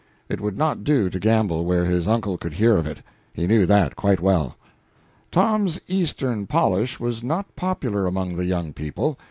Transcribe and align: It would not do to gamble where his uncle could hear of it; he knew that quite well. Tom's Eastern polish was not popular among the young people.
It 0.29 0.41
would 0.41 0.57
not 0.57 0.83
do 0.83 1.11
to 1.11 1.19
gamble 1.19 1.63
where 1.63 1.85
his 1.85 2.07
uncle 2.07 2.35
could 2.35 2.53
hear 2.55 2.75
of 2.75 2.87
it; 2.87 3.03
he 3.35 3.45
knew 3.45 3.67
that 3.67 3.95
quite 3.95 4.19
well. 4.19 4.55
Tom's 5.29 5.79
Eastern 5.87 6.47
polish 6.47 6.99
was 6.99 7.21
not 7.21 7.55
popular 7.55 8.07
among 8.07 8.35
the 8.35 8.45
young 8.45 8.73
people. 8.73 9.19